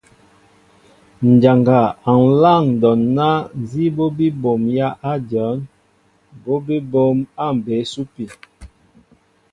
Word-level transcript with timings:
Njana 1.29 1.77
a 2.09 2.11
nláaŋ 2.23 2.63
ndɔn 2.75 2.99
na 3.17 3.27
nzi 3.61 3.85
ɓɔɓi 3.95 4.27
ɓomya 4.41 4.87
a 5.09 5.11
dyɔnn, 5.29 5.59
ɓɔ 6.43 6.53
ɓaa 6.65 6.81
ɓom 6.91 7.17
a 7.43 7.45
mbé 7.57 7.75
supi. 7.91 8.25